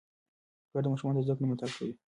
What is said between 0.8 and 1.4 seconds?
د ماشومانو د زده